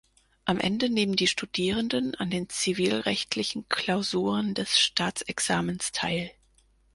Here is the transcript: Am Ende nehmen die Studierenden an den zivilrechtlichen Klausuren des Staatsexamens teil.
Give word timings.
Am 0.45 0.59
Ende 0.59 0.89
nehmen 0.89 1.15
die 1.15 1.27
Studierenden 1.27 2.15
an 2.15 2.31
den 2.31 2.49
zivilrechtlichen 2.49 3.69
Klausuren 3.69 4.55
des 4.55 4.79
Staatsexamens 4.79 5.91
teil. 5.91 6.31